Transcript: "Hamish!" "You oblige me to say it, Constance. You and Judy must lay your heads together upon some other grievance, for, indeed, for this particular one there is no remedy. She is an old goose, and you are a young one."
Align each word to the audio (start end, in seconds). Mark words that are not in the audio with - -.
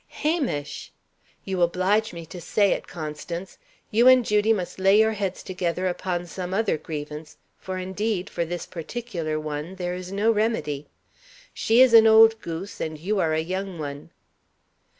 "Hamish!" 0.23 0.91
"You 1.45 1.61
oblige 1.61 2.11
me 2.11 2.25
to 2.25 2.41
say 2.41 2.71
it, 2.71 2.87
Constance. 2.87 3.59
You 3.91 4.07
and 4.07 4.25
Judy 4.25 4.51
must 4.51 4.79
lay 4.79 4.97
your 4.99 5.11
heads 5.11 5.43
together 5.43 5.85
upon 5.85 6.25
some 6.25 6.55
other 6.55 6.75
grievance, 6.75 7.37
for, 7.59 7.77
indeed, 7.77 8.27
for 8.27 8.43
this 8.43 8.65
particular 8.65 9.39
one 9.39 9.75
there 9.75 9.93
is 9.93 10.11
no 10.11 10.31
remedy. 10.31 10.87
She 11.53 11.81
is 11.83 11.93
an 11.93 12.07
old 12.07 12.41
goose, 12.41 12.81
and 12.81 12.97
you 12.97 13.19
are 13.19 13.35
a 13.35 13.41
young 13.41 13.77
one." 13.77 14.09